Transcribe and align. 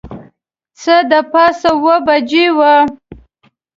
څه 0.81 0.95
د 1.11 1.13
پاسه 1.31 1.69
اوه 1.75 1.95
بجې 2.05 2.45
وې. 2.57 2.75